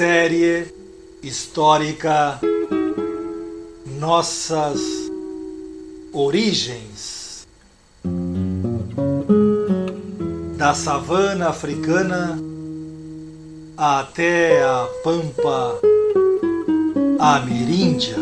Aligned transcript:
Série 0.00 0.66
histórica 1.22 2.40
Nossas 3.98 4.80
Origens 6.10 7.46
da 10.56 10.72
savana 10.72 11.50
africana 11.50 12.38
até 13.76 14.62
a 14.64 14.88
pampa 15.04 15.78
ameríndia. 17.18 18.16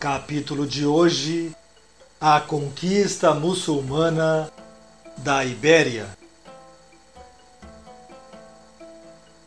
Capítulo 0.00 0.66
de 0.66 0.84
hoje: 0.84 1.54
A 2.20 2.40
conquista 2.40 3.32
muçulmana 3.32 4.50
da 5.18 5.44
Ibéria. 5.44 6.17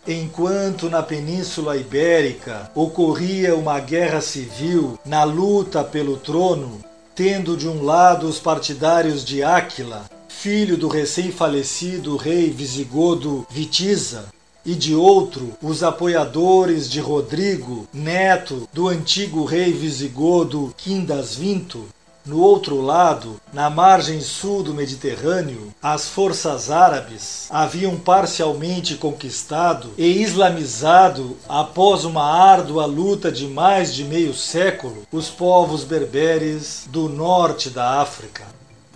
Enquanto 0.08 0.90
na 0.90 1.04
Península 1.04 1.78
Ibérica 1.78 2.72
ocorria 2.74 3.56
uma 3.56 3.80
guerra 3.80 4.20
civil 4.20 5.00
na 5.06 5.24
luta 5.24 5.84
pelo 5.84 6.18
trono, 6.18 6.80
tendo 7.14 7.56
de 7.56 7.68
um 7.68 7.84
lado 7.84 8.28
os 8.28 8.40
partidários 8.40 9.24
de 9.24 9.44
Áquila, 9.44 10.10
filho 10.28 10.76
do 10.76 10.88
recém-falecido 10.88 12.18
rei 12.18 12.50
visigodo 12.50 13.46
Vitiza, 13.48 14.26
e 14.66 14.74
de 14.74 14.96
outro 14.96 15.54
os 15.62 15.84
apoiadores 15.84 16.90
de 16.90 17.00
Rodrigo, 17.00 17.88
neto 17.94 18.68
do 18.74 18.88
antigo 18.88 19.46
rei 19.46 19.72
visigodo 19.72 20.74
Quindasvinto, 20.78 21.86
no 22.26 22.40
outro 22.40 22.80
lado, 22.82 23.42
na 23.52 23.70
margem 23.70 24.22
sul 24.22 24.62
do 24.62 24.74
Mediterrâneo, 24.74 25.74
as 25.82 26.08
forças 26.08 26.70
árabes 26.70 27.48
haviam 27.50 27.98
parcialmente 27.98 28.96
conquistado 28.96 29.90
e 29.98 30.22
islamizado, 30.22 31.36
após 31.50 32.06
uma 32.06 32.24
árdua 32.24 32.86
luta 32.86 33.32
de 33.32 33.48
mais 33.48 33.94
de 33.94 34.04
meio 34.04 34.34
século, 34.34 35.08
os 35.12 35.30
povos 35.30 35.84
berberes 35.84 36.88
do 36.90 37.10
norte 37.10 37.70
da 37.70 38.02
África. 38.02 38.44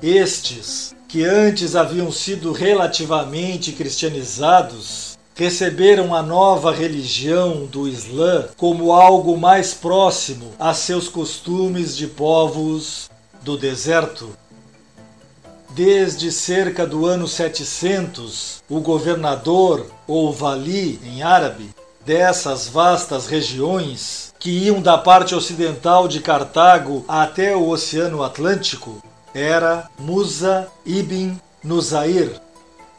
Estes, 0.01 0.95
que 1.07 1.23
antes 1.23 1.75
haviam 1.75 2.11
sido 2.11 2.51
relativamente 2.51 3.71
cristianizados, 3.71 5.17
receberam 5.35 6.15
a 6.15 6.21
nova 6.21 6.71
religião 6.71 7.65
do 7.65 7.87
Islã 7.87 8.47
como 8.55 8.93
algo 8.93 9.37
mais 9.37 9.73
próximo 9.73 10.53
a 10.57 10.73
seus 10.73 11.09
costumes 11.09 11.95
de 11.97 12.07
povos 12.07 13.09
do 13.45 13.55
deserto. 13.55 14.35
Desde 15.69 16.31
cerca 16.31 16.87
do 16.87 17.05
ano 17.05 17.27
700, 17.27 18.63
o 18.67 18.79
governador, 18.79 19.85
ou 20.07 20.33
vali 20.33 20.99
em 21.03 21.21
árabe, 21.21 21.69
dessas 22.03 22.67
vastas 22.67 23.27
regiões, 23.27 24.33
que 24.39 24.49
iam 24.49 24.81
da 24.81 24.97
parte 24.97 25.35
ocidental 25.35 26.07
de 26.07 26.21
Cartago 26.21 27.05
até 27.07 27.55
o 27.55 27.69
Oceano 27.69 28.23
Atlântico, 28.23 29.01
era 29.31 29.87
Musa 29.99 30.67
ibn 30.83 31.39
Nusair. 31.63 32.41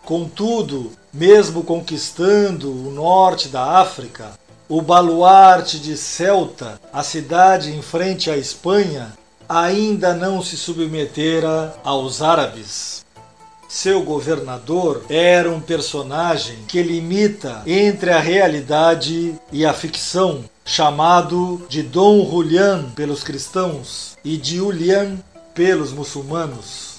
Contudo, 0.04 0.92
mesmo 1.12 1.64
conquistando 1.64 2.70
o 2.70 2.92
norte 2.92 3.48
da 3.48 3.80
África, 3.80 4.38
o 4.68 4.80
baluarte 4.80 5.80
de 5.80 5.96
Celta, 5.96 6.80
a 6.92 7.02
cidade 7.02 7.74
em 7.74 7.82
frente 7.82 8.30
à 8.30 8.36
Espanha, 8.36 9.12
ainda 9.48 10.14
não 10.14 10.42
se 10.42 10.56
submetera 10.56 11.74
aos 11.84 12.22
árabes. 12.22 13.04
Seu 13.68 14.02
governador 14.02 15.04
era 15.08 15.50
um 15.50 15.60
personagem 15.60 16.58
que 16.68 16.82
limita 16.82 17.62
entre 17.66 18.10
a 18.10 18.20
realidade 18.20 19.34
e 19.50 19.66
a 19.66 19.72
ficção, 19.72 20.44
chamado 20.64 21.66
de 21.68 21.82
Dom 21.82 22.28
Julian 22.28 22.90
pelos 22.94 23.24
cristãos 23.24 24.16
e 24.24 24.36
de 24.36 24.56
Julian 24.56 25.18
pelos 25.54 25.92
muçulmanos. 25.92 26.96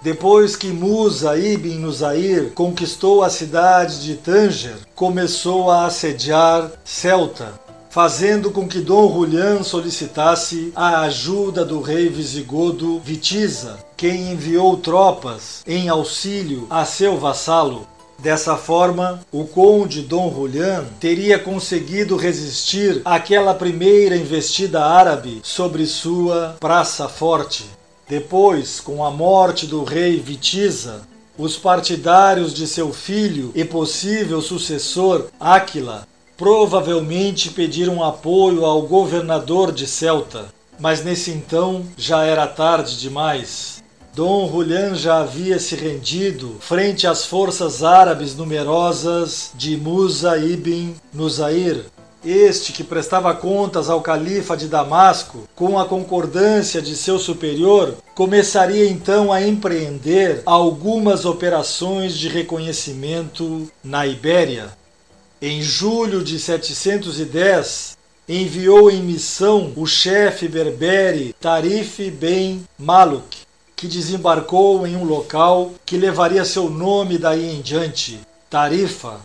Depois 0.00 0.54
que 0.54 0.68
Musa 0.68 1.36
ibn 1.36 1.74
Nusair 1.74 2.52
conquistou 2.52 3.22
a 3.22 3.28
cidade 3.28 4.02
de 4.04 4.14
Tanger, 4.14 4.76
começou 4.94 5.70
a 5.70 5.86
assediar 5.86 6.70
Celta, 6.84 7.52
fazendo 7.98 8.52
com 8.52 8.68
que 8.68 8.78
Dom 8.78 9.12
Julián 9.12 9.64
solicitasse 9.64 10.72
a 10.76 11.00
ajuda 11.00 11.64
do 11.64 11.80
rei 11.80 12.08
visigodo 12.08 13.00
Vitiza, 13.00 13.76
quem 13.96 14.30
enviou 14.30 14.76
tropas 14.76 15.64
em 15.66 15.88
auxílio 15.88 16.68
a 16.70 16.84
seu 16.84 17.18
vassalo. 17.18 17.88
Dessa 18.16 18.56
forma, 18.56 19.18
o 19.32 19.46
conde 19.46 20.02
Dom 20.02 20.32
Julián 20.32 20.84
teria 21.00 21.40
conseguido 21.40 22.16
resistir 22.16 23.02
àquela 23.04 23.52
primeira 23.52 24.16
investida 24.16 24.84
árabe 24.84 25.40
sobre 25.42 25.84
sua 25.84 26.56
praça 26.60 27.08
forte. 27.08 27.66
Depois, 28.08 28.78
com 28.78 29.04
a 29.04 29.10
morte 29.10 29.66
do 29.66 29.82
rei 29.82 30.20
Vitiza, 30.20 31.00
os 31.36 31.56
partidários 31.56 32.54
de 32.54 32.68
seu 32.68 32.92
filho 32.92 33.50
e 33.56 33.64
possível 33.64 34.40
sucessor 34.40 35.26
Áquila 35.40 36.06
provavelmente 36.38 37.50
pediram 37.50 38.02
apoio 38.02 38.64
ao 38.64 38.82
governador 38.82 39.72
de 39.72 39.88
Celta, 39.88 40.46
mas 40.78 41.02
nesse 41.02 41.32
então 41.32 41.84
já 41.96 42.24
era 42.24 42.46
tarde 42.46 42.96
demais. 42.96 43.82
Dom 44.14 44.48
Julián 44.48 44.94
já 44.94 45.18
havia 45.18 45.58
se 45.58 45.74
rendido 45.74 46.56
frente 46.60 47.08
às 47.08 47.24
forças 47.24 47.82
árabes 47.82 48.36
numerosas 48.36 49.50
de 49.56 49.76
Musa 49.76 50.38
ibn 50.38 50.94
Nusair, 51.12 51.84
este 52.24 52.72
que 52.72 52.84
prestava 52.84 53.34
contas 53.34 53.90
ao 53.90 54.00
califa 54.00 54.56
de 54.56 54.68
Damasco, 54.68 55.48
com 55.56 55.76
a 55.76 55.86
concordância 55.86 56.80
de 56.80 56.94
seu 56.94 57.18
superior, 57.18 57.96
começaria 58.14 58.88
então 58.88 59.32
a 59.32 59.44
empreender 59.44 60.42
algumas 60.46 61.24
operações 61.24 62.16
de 62.16 62.28
reconhecimento 62.28 63.68
na 63.82 64.06
Ibéria. 64.06 64.78
Em 65.40 65.62
julho 65.62 66.24
de 66.24 66.36
710, 66.36 67.96
enviou 68.28 68.90
em 68.90 69.00
missão 69.00 69.72
o 69.76 69.86
chefe 69.86 70.48
berbere 70.48 71.32
Tarif 71.40 72.10
Ben 72.10 72.64
Maluk, 72.76 73.36
que 73.76 73.86
desembarcou 73.86 74.84
em 74.84 74.96
um 74.96 75.04
local 75.04 75.74
que 75.86 75.96
levaria 75.96 76.44
seu 76.44 76.68
nome 76.68 77.18
daí 77.18 77.54
em 77.54 77.60
diante, 77.60 78.18
Tarifa. 78.50 79.20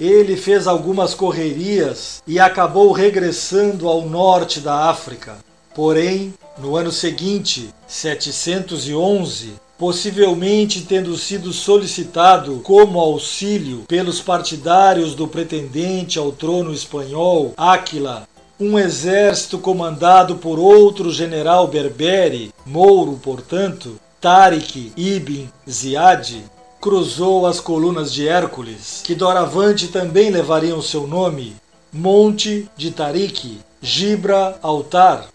Ele 0.00 0.36
fez 0.36 0.66
algumas 0.66 1.14
correrias 1.14 2.20
e 2.26 2.40
acabou 2.40 2.90
regressando 2.90 3.88
ao 3.88 4.02
norte 4.02 4.58
da 4.58 4.90
África. 4.90 5.36
Porém, 5.72 6.34
no 6.58 6.76
ano 6.76 6.90
seguinte, 6.90 7.72
711, 7.86 9.52
possivelmente 9.78 10.82
tendo 10.82 11.16
sido 11.16 11.52
solicitado 11.52 12.60
como 12.62 13.00
auxílio 13.00 13.84
pelos 13.86 14.20
partidários 14.20 15.14
do 15.14 15.28
pretendente 15.28 16.18
ao 16.18 16.32
trono 16.32 16.72
espanhol, 16.72 17.52
Áquila, 17.56 18.26
um 18.58 18.78
exército 18.78 19.58
comandado 19.58 20.36
por 20.36 20.58
outro 20.58 21.12
general 21.12 21.66
berbere, 21.68 22.52
mouro, 22.64 23.20
portanto, 23.22 24.00
Tariq 24.20 24.92
ibn 24.96 25.46
Ziad, 25.68 26.42
cruzou 26.80 27.46
as 27.46 27.60
colunas 27.60 28.12
de 28.12 28.26
Hércules, 28.26 29.02
que 29.04 29.14
doravante 29.14 29.88
também 29.88 30.30
levariam 30.30 30.80
seu 30.80 31.06
nome, 31.06 31.54
Monte 31.92 32.68
de 32.76 32.90
Tariq, 32.90 33.58
Gibra 33.80 34.58
Altar, 34.62 35.28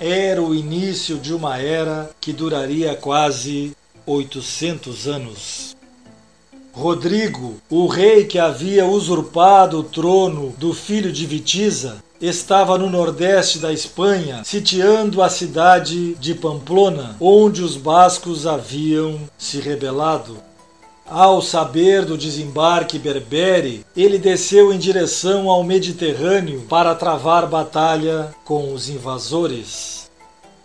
era 0.00 0.42
o 0.42 0.54
início 0.54 1.18
de 1.18 1.34
uma 1.34 1.58
era 1.58 2.10
que 2.20 2.32
duraria 2.32 2.94
quase 2.94 3.76
800 4.06 5.08
anos. 5.08 5.76
Rodrigo, 6.72 7.56
o 7.68 7.86
rei 7.86 8.24
que 8.24 8.38
havia 8.38 8.86
usurpado 8.86 9.80
o 9.80 9.82
trono 9.82 10.54
do 10.58 10.72
filho 10.72 11.12
de 11.12 11.26
Vitiza, 11.26 12.02
estava 12.20 12.76
no 12.78 12.90
nordeste 12.90 13.58
da 13.58 13.72
Espanha, 13.72 14.42
sitiando 14.44 15.22
a 15.22 15.28
cidade 15.28 16.14
de 16.14 16.34
Pamplona, 16.34 17.16
onde 17.20 17.62
os 17.62 17.76
bascos 17.76 18.46
haviam 18.46 19.20
se 19.36 19.60
rebelado. 19.60 20.47
Ao 21.10 21.40
saber 21.40 22.04
do 22.04 22.18
desembarque 22.18 22.98
berbere, 22.98 23.82
ele 23.96 24.18
desceu 24.18 24.74
em 24.74 24.78
direção 24.78 25.48
ao 25.48 25.64
Mediterrâneo 25.64 26.66
para 26.68 26.94
travar 26.94 27.46
batalha 27.46 28.34
com 28.44 28.74
os 28.74 28.90
invasores. 28.90 30.10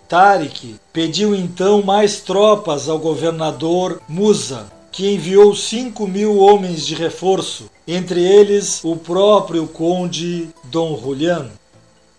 Tariq 0.09 0.75
pediu 0.91 1.33
então 1.33 1.81
mais 1.81 2.19
tropas 2.19 2.89
ao 2.89 2.99
governador 2.99 4.01
Musa, 4.05 4.69
que 4.91 5.13
enviou 5.13 5.55
cinco 5.55 6.05
mil 6.05 6.37
homens 6.37 6.85
de 6.85 6.93
reforço, 6.93 7.69
entre 7.87 8.21
eles 8.21 8.81
o 8.83 8.97
próprio 8.97 9.65
conde 9.65 10.49
Dom 10.65 10.99
Julián. 11.01 11.51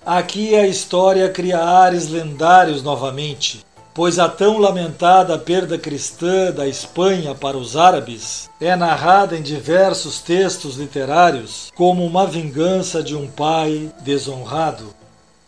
Aqui 0.04 0.56
a 0.56 0.66
história 0.66 1.28
cria 1.28 1.62
ares 1.62 2.08
lendários 2.08 2.82
novamente, 2.82 3.64
pois 3.94 4.18
a 4.18 4.28
tão 4.28 4.58
lamentada 4.58 5.38
perda 5.38 5.78
cristã 5.78 6.50
da 6.50 6.66
Espanha 6.66 7.34
para 7.34 7.56
os 7.56 7.76
árabes 7.76 8.50
é 8.60 8.74
narrada 8.74 9.36
em 9.36 9.42
diversos 9.42 10.20
textos 10.20 10.76
literários 10.76 11.72
como 11.76 12.04
uma 12.04 12.26
vingança 12.26 13.02
de 13.02 13.14
um 13.14 13.28
pai 13.28 13.90
desonrado. 14.00 14.92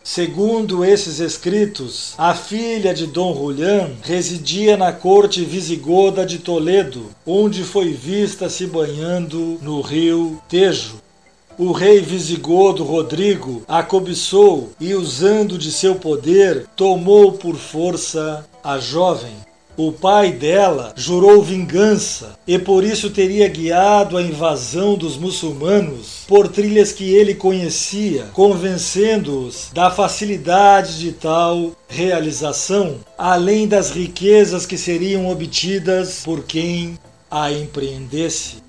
Segundo 0.01 0.85
esses 0.85 1.19
escritos, 1.19 2.13
a 2.17 2.33
filha 2.33 2.93
de 2.93 3.05
Dom 3.05 3.35
Julián 3.35 3.89
residia 4.01 4.77
na 4.77 4.93
corte 4.93 5.43
visigoda 5.43 6.25
de 6.25 6.39
Toledo, 6.39 7.09
onde 7.25 7.61
foi 7.61 7.91
vista 7.91 8.49
se 8.49 8.65
banhando 8.65 9.59
no 9.61 9.81
rio 9.81 10.41
Tejo. 10.47 11.01
O 11.59 11.71
rei 11.71 12.01
visigodo 12.01 12.83
Rodrigo 12.83 13.63
a 13.67 13.81
cobiçou 13.81 14.69
e, 14.79 14.93
usando 14.93 15.57
de 15.57 15.71
seu 15.71 15.95
poder, 15.95 16.67
tomou 16.75 17.31
por 17.31 17.55
força 17.55 18.45
a 18.63 18.77
jovem. 18.77 19.33
O 19.75 19.91
pai 19.91 20.31
dela 20.31 20.93
jurou 20.95 21.41
vingança 21.41 22.37
e 22.47 22.59
por 22.59 22.83
isso 22.83 23.09
teria 23.09 23.47
guiado 23.47 24.17
a 24.17 24.21
invasão 24.21 24.95
dos 24.95 25.17
muçulmanos 25.17 26.25
por 26.27 26.47
trilhas 26.47 26.91
que 26.91 27.11
ele 27.11 27.33
conhecia, 27.33 28.27
convencendo-os 28.33 29.71
da 29.73 29.89
facilidade 29.89 30.99
de 30.99 31.11
tal 31.11 31.71
realização, 31.87 32.97
além 33.17 33.67
das 33.67 33.89
riquezas 33.89 34.67
que 34.67 34.77
seriam 34.77 35.27
obtidas 35.27 36.21
por 36.23 36.43
quem 36.43 36.99
a 37.31 37.51
empreendesse. 37.51 38.66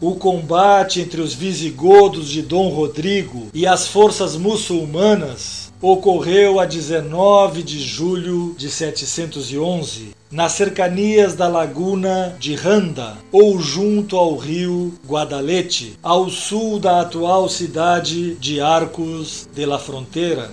O 0.00 0.14
combate 0.14 1.00
entre 1.00 1.20
os 1.20 1.34
visigodos 1.34 2.28
de 2.28 2.40
Dom 2.40 2.68
Rodrigo 2.68 3.48
e 3.52 3.66
as 3.66 3.88
forças 3.88 4.36
muçulmanas 4.36 5.72
ocorreu 5.82 6.60
a 6.60 6.66
19 6.66 7.64
de 7.64 7.80
julho 7.80 8.54
de 8.56 8.70
711, 8.70 10.14
nas 10.30 10.52
cercanias 10.52 11.34
da 11.34 11.48
laguna 11.48 12.36
de 12.38 12.54
Randa, 12.54 13.16
ou 13.32 13.58
junto 13.58 14.16
ao 14.16 14.36
rio 14.36 14.94
Guadalete, 15.04 15.98
ao 16.00 16.30
sul 16.30 16.78
da 16.78 17.00
atual 17.00 17.48
cidade 17.48 18.36
de 18.36 18.60
Arcos 18.60 19.48
de 19.52 19.66
la 19.66 19.80
Fronteira. 19.80 20.52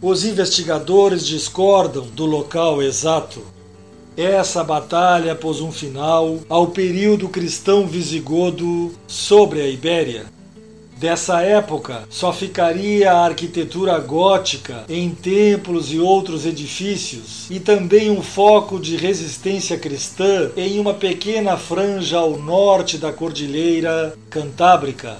Os 0.00 0.24
investigadores 0.24 1.26
discordam 1.26 2.06
do 2.14 2.24
local 2.24 2.80
exato. 2.80 3.42
Essa 4.18 4.64
batalha 4.64 5.34
pôs 5.34 5.60
um 5.60 5.70
final 5.72 6.40
ao 6.48 6.66
período 6.66 7.28
cristão 7.28 7.86
visigodo 7.86 8.92
sobre 9.06 9.60
a 9.60 9.68
Ibéria 9.68 10.26
Dessa 10.98 11.42
época 11.42 12.08
só 12.10 12.32
ficaria 12.32 13.12
a 13.12 13.24
arquitetura 13.24 13.96
gótica 14.00 14.84
em 14.88 15.10
templos 15.10 15.92
e 15.92 16.00
outros 16.00 16.44
edifícios, 16.44 17.46
e 17.48 17.60
também 17.60 18.10
um 18.10 18.20
foco 18.20 18.80
de 18.80 18.96
resistência 18.96 19.78
cristã 19.78 20.50
em 20.56 20.80
uma 20.80 20.92
pequena 20.92 21.56
franja 21.56 22.18
ao 22.18 22.36
norte 22.36 22.98
da 22.98 23.12
Cordilheira 23.12 24.12
Cantábrica. 24.28 25.18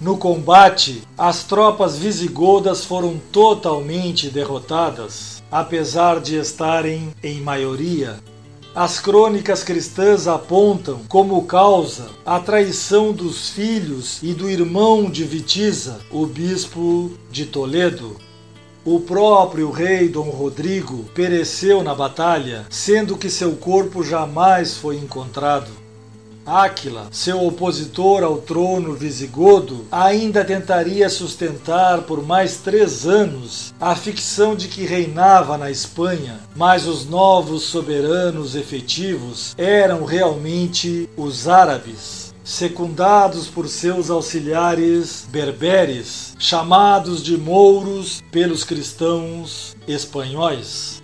No 0.00 0.16
combate, 0.16 1.02
as 1.18 1.42
tropas 1.42 1.98
visigodas 1.98 2.84
foram 2.84 3.20
totalmente 3.32 4.30
derrotadas, 4.30 5.42
apesar 5.50 6.20
de 6.20 6.36
estarem 6.36 7.12
em 7.20 7.40
maioria. 7.40 8.20
As 8.72 9.00
crônicas 9.00 9.64
cristãs 9.64 10.28
apontam 10.28 11.00
como 11.08 11.42
causa 11.42 12.10
a 12.24 12.38
traição 12.38 13.12
dos 13.12 13.50
filhos 13.50 14.22
e 14.22 14.32
do 14.32 14.48
irmão 14.48 15.10
de 15.10 15.24
Vitiza, 15.24 15.98
o 16.12 16.26
bispo 16.26 17.10
de 17.28 17.46
Toledo. 17.46 18.16
O 18.84 19.00
próprio 19.00 19.68
rei 19.72 20.08
Dom 20.08 20.30
Rodrigo 20.30 21.06
pereceu 21.12 21.82
na 21.82 21.92
batalha, 21.92 22.66
sendo 22.70 23.16
que 23.16 23.28
seu 23.28 23.56
corpo 23.56 24.04
jamais 24.04 24.76
foi 24.76 24.96
encontrado. 24.96 25.87
Áquila, 26.48 27.08
seu 27.10 27.46
opositor 27.46 28.22
ao 28.24 28.38
trono 28.38 28.94
visigodo, 28.94 29.84
ainda 29.92 30.42
tentaria 30.42 31.10
sustentar 31.10 32.02
por 32.02 32.26
mais 32.26 32.56
três 32.56 33.06
anos 33.06 33.74
a 33.78 33.94
ficção 33.94 34.56
de 34.56 34.66
que 34.66 34.86
reinava 34.86 35.58
na 35.58 35.70
Espanha, 35.70 36.40
mas 36.56 36.86
os 36.86 37.04
novos 37.04 37.64
soberanos 37.64 38.56
efetivos 38.56 39.54
eram 39.58 40.06
realmente 40.06 41.08
os 41.16 41.46
árabes 41.46 42.28
secundados 42.48 43.46
por 43.46 43.68
seus 43.68 44.08
auxiliares 44.08 45.26
berberes, 45.30 46.34
chamados 46.38 47.22
de 47.22 47.36
mouros 47.36 48.22
pelos 48.32 48.64
cristãos 48.64 49.76
espanhóis. 49.86 51.02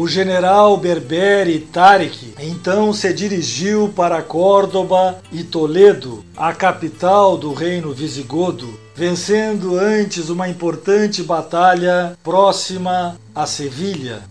O 0.00 0.06
general 0.06 0.76
Berberi 0.76 1.58
Tariq 1.58 2.34
então 2.38 2.92
se 2.92 3.12
dirigiu 3.12 3.92
para 3.96 4.22
Córdoba 4.22 5.18
e 5.32 5.42
Toledo, 5.42 6.24
a 6.36 6.54
capital 6.54 7.36
do 7.36 7.52
reino 7.52 7.92
visigodo, 7.92 8.78
vencendo 8.94 9.76
antes 9.76 10.28
uma 10.28 10.48
importante 10.48 11.20
batalha 11.24 12.16
próxima 12.22 13.18
a 13.34 13.44
Sevilha. 13.44 14.22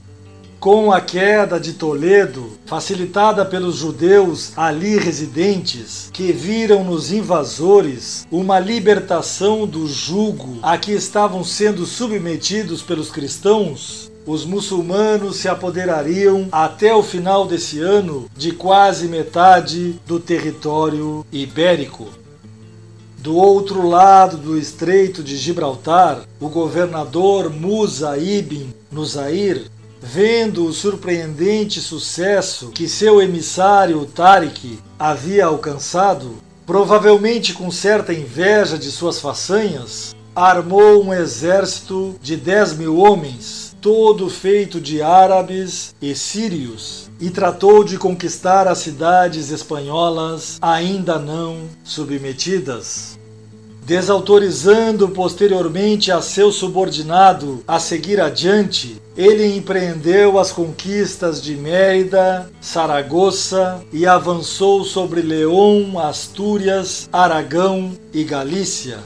Com 0.58 0.90
a 0.90 1.02
queda 1.02 1.60
de 1.60 1.74
Toledo, 1.74 2.50
facilitada 2.66 3.44
pelos 3.44 3.76
judeus 3.76 4.54
ali 4.58 4.98
residentes, 4.98 6.10
que 6.14 6.32
viram 6.32 6.82
nos 6.86 7.12
invasores 7.12 8.26
uma 8.32 8.58
libertação 8.58 9.68
do 9.68 9.86
jugo 9.86 10.60
a 10.62 10.78
que 10.78 10.94
estavam 10.94 11.44
sendo 11.44 11.86
submetidos 11.86 12.82
pelos 12.82 13.12
cristãos, 13.12 14.10
os 14.28 14.44
muçulmanos 14.44 15.38
se 15.38 15.48
apoderariam 15.48 16.50
até 16.52 16.94
o 16.94 17.02
final 17.02 17.48
desse 17.48 17.80
ano 17.80 18.30
de 18.36 18.52
quase 18.52 19.08
metade 19.08 19.96
do 20.06 20.20
território 20.20 21.26
ibérico. 21.32 22.10
Do 23.18 23.36
outro 23.36 23.88
lado 23.88 24.36
do 24.36 24.58
Estreito 24.58 25.24
de 25.24 25.38
Gibraltar, 25.38 26.24
o 26.42 26.50
governador 26.50 27.50
Musa 27.50 28.18
ibn 28.18 28.68
Nusair, 28.92 29.72
vendo 30.02 30.66
o 30.66 30.74
surpreendente 30.74 31.80
sucesso 31.80 32.72
que 32.72 32.88
seu 32.88 33.22
emissário 33.22 34.06
Tariq 34.06 34.78
havia 35.00 35.46
alcançado, 35.46 36.36
provavelmente 36.66 37.54
com 37.54 37.72
certa 37.72 38.14
inveja 38.14 38.78
de 38.78 38.92
suas 38.92 39.22
façanhas, 39.22 40.14
armou 40.36 41.04
um 41.04 41.14
exército 41.14 42.16
de 42.22 42.36
10 42.36 42.78
mil 42.78 42.98
homens 42.98 43.67
todo 43.82 44.30
feito 44.30 44.80
de 44.80 45.02
árabes 45.02 45.96
e 46.02 46.16
sírios, 46.16 47.10
e 47.20 47.30
tratou 47.30 47.84
de 47.84 47.98
conquistar 47.98 48.68
as 48.68 48.80
cidades 48.80 49.50
espanholas 49.50 50.58
ainda 50.62 51.18
não 51.18 51.68
submetidas. 51.84 53.18
Desautorizando 53.84 55.08
posteriormente 55.10 56.12
a 56.12 56.22
seu 56.22 56.52
subordinado 56.52 57.64
a 57.66 57.80
seguir 57.80 58.20
adiante, 58.20 59.02
ele 59.16 59.56
empreendeu 59.56 60.38
as 60.38 60.52
conquistas 60.52 61.42
de 61.42 61.56
Mérida, 61.56 62.52
Saragoça 62.60 63.82
e 63.94 64.06
avançou 64.06 64.84
sobre 64.84 65.22
León, 65.22 65.98
Astúrias, 65.98 67.08
Aragão 67.14 67.94
e 68.14 68.26
Galícia 68.26 69.00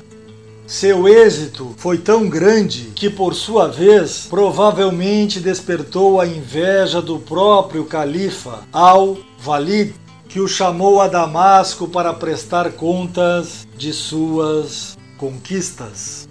seu 0.71 1.05
êxito 1.05 1.75
foi 1.75 1.97
tão 1.97 2.29
grande 2.29 2.93
que, 2.95 3.09
por 3.09 3.35
sua 3.35 3.67
vez, 3.67 4.25
provavelmente 4.29 5.41
despertou 5.41 6.17
a 6.17 6.25
inveja 6.25 7.01
do 7.01 7.19
próprio 7.19 7.83
califa 7.83 8.61
Al-Walid, 8.71 9.93
que 10.29 10.39
o 10.39 10.47
chamou 10.47 11.01
a 11.01 11.09
Damasco 11.09 11.89
para 11.89 12.13
prestar 12.13 12.71
contas 12.71 13.67
de 13.75 13.91
suas 13.91 14.97
conquistas. 15.17 16.25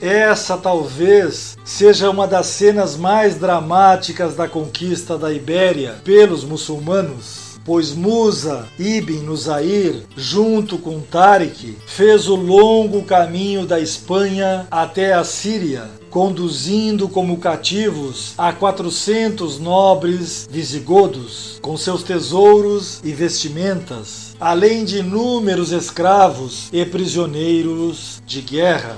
Essa 0.00 0.56
talvez 0.56 1.56
seja 1.64 2.10
uma 2.10 2.26
das 2.26 2.46
cenas 2.46 2.96
mais 2.96 3.36
dramáticas 3.36 4.34
da 4.34 4.48
conquista 4.48 5.16
da 5.16 5.32
Ibéria 5.32 6.00
pelos 6.02 6.42
muçulmanos 6.42 7.45
pois 7.66 7.92
Musa 7.92 8.68
ibn 8.78 9.24
Nusair, 9.24 10.04
junto 10.16 10.78
com 10.78 11.00
Tariq, 11.00 11.76
fez 11.84 12.28
o 12.28 12.36
longo 12.36 13.02
caminho 13.02 13.66
da 13.66 13.80
Espanha 13.80 14.68
até 14.70 15.12
a 15.12 15.24
Síria, 15.24 15.90
conduzindo 16.08 17.08
como 17.08 17.38
cativos 17.38 18.32
a 18.38 18.52
400 18.52 19.58
nobres 19.58 20.48
visigodos, 20.50 21.58
com 21.60 21.76
seus 21.76 22.04
tesouros 22.04 23.00
e 23.02 23.12
vestimentas, 23.12 24.36
além 24.38 24.84
de 24.84 24.98
inúmeros 25.00 25.72
escravos 25.72 26.68
e 26.72 26.84
prisioneiros 26.86 28.22
de 28.24 28.40
guerra. 28.40 28.96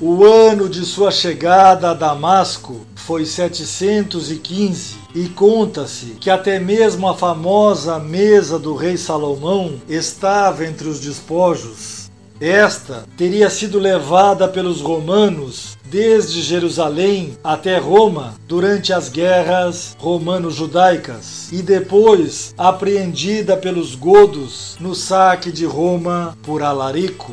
O 0.00 0.24
ano 0.24 0.68
de 0.68 0.84
sua 0.84 1.12
chegada 1.12 1.90
a 1.90 1.94
Damasco 1.94 2.84
foi 2.96 3.24
715 3.24 4.96
e 5.14 5.28
conta-se 5.28 6.16
que 6.18 6.28
até 6.28 6.58
mesmo 6.58 7.08
a 7.08 7.14
famosa 7.14 8.00
mesa 8.00 8.58
do 8.58 8.74
rei 8.74 8.96
Salomão 8.96 9.80
estava 9.88 10.66
entre 10.66 10.88
os 10.88 10.98
despojos. 10.98 12.10
Esta 12.40 13.04
teria 13.16 13.48
sido 13.48 13.78
levada 13.78 14.48
pelos 14.48 14.80
romanos 14.80 15.78
desde 15.84 16.42
Jerusalém 16.42 17.38
até 17.44 17.78
Roma 17.78 18.34
durante 18.48 18.92
as 18.92 19.08
guerras 19.08 19.96
romano-judaicas 20.00 21.52
e 21.52 21.62
depois 21.62 22.52
apreendida 22.58 23.56
pelos 23.56 23.94
godos 23.94 24.76
no 24.80 24.92
saque 24.92 25.52
de 25.52 25.64
Roma 25.64 26.36
por 26.42 26.64
Alarico. 26.64 27.32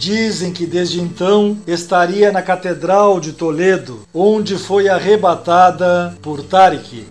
Dizem 0.00 0.50
que 0.50 0.64
desde 0.64 0.98
então 0.98 1.58
estaria 1.66 2.32
na 2.32 2.40
Catedral 2.40 3.20
de 3.20 3.34
Toledo, 3.34 4.00
onde 4.14 4.56
foi 4.56 4.88
arrebatada 4.88 6.16
por 6.22 6.42
Tariq. 6.42 7.04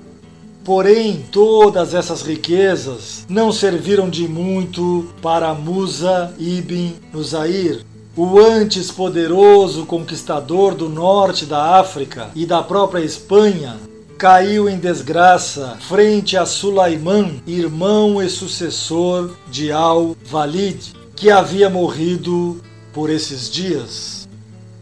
Porém, 0.65 1.23
todas 1.31 1.93
essas 1.93 2.23
riquezas 2.23 3.27
não 3.29 3.51
serviram 3.51 4.09
de 4.09 4.27
muito 4.27 5.07
para 5.21 5.53
Musa 5.53 6.33
ibn 6.39 6.95
Nusair, 7.13 7.85
o 8.17 8.39
antes 8.39 8.89
poderoso 8.89 9.85
conquistador 9.85 10.73
do 10.73 10.89
norte 10.89 11.45
da 11.45 11.79
África 11.79 12.31
e 12.33 12.43
da 12.43 12.63
própria 12.63 13.05
Espanha, 13.05 13.77
caiu 14.17 14.67
em 14.67 14.79
desgraça 14.79 15.77
frente 15.79 16.35
a 16.35 16.43
Sulaiman, 16.43 17.39
irmão 17.45 18.19
e 18.19 18.27
sucessor 18.27 19.35
de 19.47 19.71
Al-Walid, 19.71 20.95
que 21.15 21.29
havia 21.29 21.69
morrido 21.69 22.59
por 22.99 23.09
esses 23.09 23.49
dias. 23.49 24.27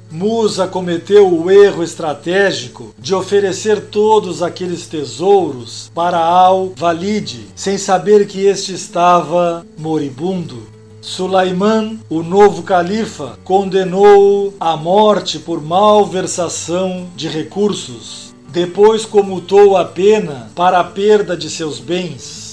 Musa 0.10 0.68
cometeu 0.68 1.32
o 1.32 1.52
erro 1.52 1.84
estratégico 1.84 2.96
de 2.98 3.14
oferecer 3.14 3.80
todos 3.92 4.42
aqueles 4.42 4.88
tesouros 4.88 5.92
para 5.94 6.18
Al-Walid, 6.18 7.46
sem 7.56 7.78
saber 7.78 8.26
que 8.26 8.44
este 8.44 8.74
estava 8.74 9.64
moribundo. 9.78 10.64
Sulaiman, 11.00 12.00
o 12.10 12.24
novo 12.24 12.64
califa, 12.64 13.38
condenou-o 13.44 14.52
à 14.60 14.76
morte 14.76 15.38
por 15.38 15.62
malversação 15.62 17.06
de 17.16 17.28
recursos. 17.28 18.34
Depois 18.50 19.06
comutou 19.06 19.78
a 19.78 19.86
pena 19.86 20.50
para 20.56 20.80
a 20.80 20.84
perda 20.84 21.38
de 21.38 21.52
seus 21.52 21.80
bens. 21.80 22.47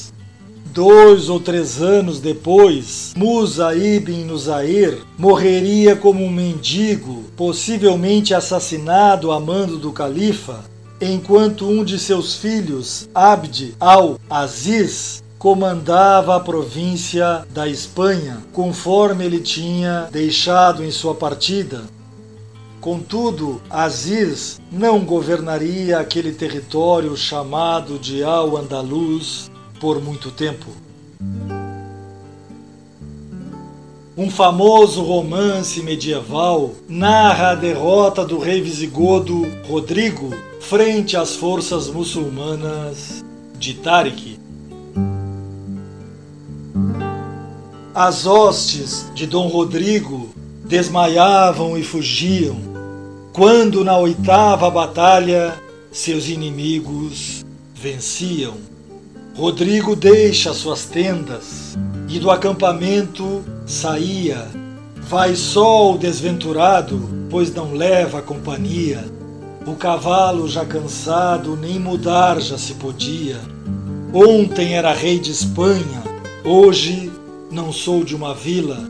Dois 0.74 1.28
ou 1.28 1.38
três 1.38 1.80
anos 1.80 2.18
depois, 2.18 3.14
Musa 3.16 3.76
ibn 3.76 4.24
Nusair 4.24 4.98
morreria 5.16 5.94
como 5.94 6.24
um 6.24 6.28
mendigo, 6.28 7.22
possivelmente 7.36 8.34
assassinado 8.34 9.30
a 9.30 9.38
mando 9.38 9.78
do 9.78 9.92
califa, 9.92 10.64
enquanto 11.00 11.64
um 11.64 11.84
de 11.84 11.96
seus 11.96 12.34
filhos, 12.34 13.08
Abd 13.14 13.76
al-Aziz, 13.78 15.22
comandava 15.38 16.34
a 16.34 16.40
província 16.40 17.46
da 17.50 17.68
Espanha, 17.68 18.42
conforme 18.52 19.24
ele 19.24 19.38
tinha 19.38 20.08
deixado 20.10 20.82
em 20.82 20.90
sua 20.90 21.14
partida. 21.14 21.82
Contudo, 22.80 23.62
Aziz 23.70 24.60
não 24.72 25.04
governaria 25.04 26.00
aquele 26.00 26.32
território 26.32 27.16
chamado 27.16 27.96
de 27.96 28.24
Al-Andalus 28.24 29.53
por 29.84 30.00
muito 30.00 30.30
tempo. 30.30 30.70
Um 34.16 34.30
famoso 34.30 35.02
romance 35.02 35.82
medieval 35.82 36.70
narra 36.88 37.50
a 37.50 37.54
derrota 37.54 38.24
do 38.24 38.38
rei 38.38 38.62
visigodo 38.62 39.46
Rodrigo 39.68 40.30
frente 40.58 41.18
às 41.18 41.36
forças 41.36 41.90
muçulmanas 41.90 43.22
de 43.58 43.74
Tariq. 43.74 44.38
As 47.94 48.24
hostes 48.24 49.12
de 49.14 49.26
Dom 49.26 49.48
Rodrigo 49.48 50.30
desmaiavam 50.64 51.76
e 51.76 51.84
fugiam, 51.84 52.56
quando 53.34 53.84
na 53.84 53.98
oitava 53.98 54.70
batalha 54.70 55.54
seus 55.92 56.30
inimigos 56.30 57.44
venciam. 57.74 58.72
Rodrigo 59.36 59.96
deixa 59.96 60.54
suas 60.54 60.84
tendas 60.84 61.76
e 62.08 62.20
do 62.20 62.30
acampamento 62.30 63.42
saía. 63.66 64.46
Vai 65.08 65.34
só 65.34 65.92
o 65.92 65.98
desventurado, 65.98 67.26
pois 67.28 67.52
não 67.52 67.74
leva 67.74 68.22
companhia. 68.22 69.04
O 69.66 69.74
cavalo 69.74 70.48
já 70.48 70.64
cansado, 70.64 71.56
nem 71.56 71.80
mudar 71.80 72.40
já 72.40 72.56
se 72.56 72.74
podia. 72.74 73.40
Ontem 74.12 74.74
era 74.74 74.94
rei 74.94 75.18
de 75.18 75.32
Espanha, 75.32 76.04
hoje 76.44 77.10
não 77.50 77.72
sou 77.72 78.04
de 78.04 78.14
uma 78.14 78.32
vila. 78.34 78.88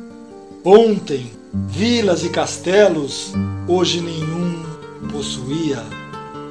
Ontem, 0.62 1.30
vilas 1.54 2.22
e 2.22 2.28
castelos, 2.28 3.32
hoje 3.66 4.02
nenhum 4.02 4.62
possuía. 5.10 5.82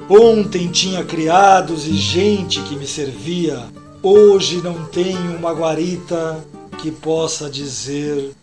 Ontem 0.10 0.68
tinha 0.70 1.04
criados 1.04 1.86
e 1.88 1.94
gente 1.94 2.60
que 2.64 2.76
me 2.76 2.88
servia 2.88 3.64
Hoje 4.05 4.62
não 4.62 4.83
tenho 4.88 5.38
uma 5.38 5.53
guarita 5.53 6.45
que 6.77 6.91
possa 6.91 7.50
dizer 7.50 8.36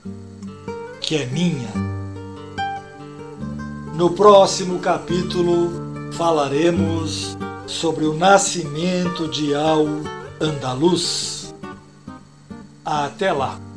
que 1.02 1.16
é 1.16 1.26
minha. 1.26 1.68
No 3.94 4.08
próximo 4.12 4.78
capítulo 4.78 5.70
falaremos 6.12 7.36
sobre 7.66 8.06
o 8.06 8.14
nascimento 8.14 9.28
de 9.28 9.54
Al 9.54 9.86
Andaluz. 10.40 11.54
Até 12.82 13.30
lá! 13.30 13.69